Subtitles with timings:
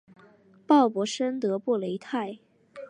[0.65, 2.39] 鲍博什德布雷泰。